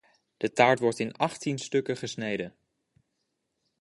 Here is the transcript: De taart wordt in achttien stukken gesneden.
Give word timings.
De 0.37 0.51
taart 0.53 0.79
wordt 0.79 0.99
in 0.99 1.15
achttien 1.15 1.57
stukken 1.59 1.97
gesneden. 1.97 2.55